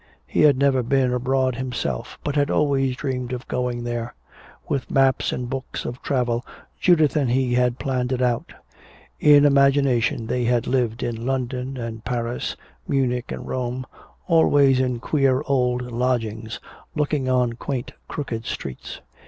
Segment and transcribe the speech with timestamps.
[0.25, 4.15] He had never been abroad himself but had always dreamed of going there.
[4.67, 6.43] With maps and books of travel
[6.79, 8.51] Judith and he had planned it out.
[9.19, 12.55] In imagination they had lived in London and Paris,
[12.87, 13.85] Munich and Rome,
[14.27, 16.59] always in queer old lodgings
[16.95, 19.01] looking on quaint crooked streets.